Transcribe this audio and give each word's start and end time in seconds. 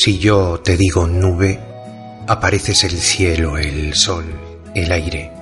Si 0.00 0.16
yo 0.16 0.60
te 0.60 0.76
digo 0.76 1.08
nube, 1.08 1.58
apareces 2.28 2.84
el 2.84 3.00
cielo, 3.00 3.58
el 3.58 3.94
sol, 3.94 4.24
el 4.72 4.92
aire. 4.92 5.32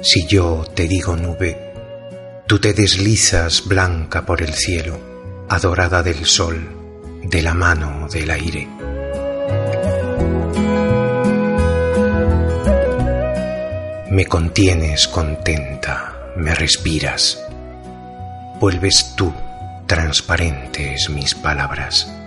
Si 0.00 0.26
yo 0.26 0.64
te 0.74 0.88
digo 0.88 1.14
nube, 1.14 1.74
tú 2.46 2.58
te 2.58 2.72
deslizas 2.72 3.68
blanca 3.68 4.24
por 4.24 4.40
el 4.40 4.54
cielo, 4.54 4.98
adorada 5.50 6.02
del 6.02 6.24
sol, 6.24 6.58
de 7.22 7.42
la 7.42 7.52
mano 7.52 8.08
del 8.08 8.30
aire. 8.30 8.66
Me 14.10 14.24
contienes 14.24 15.06
contenta, 15.06 16.32
me 16.34 16.54
respiras, 16.54 17.38
vuelves 18.58 19.12
tú 19.14 19.30
transparentes 19.90 21.10
mis 21.10 21.34
palabras. 21.34 22.19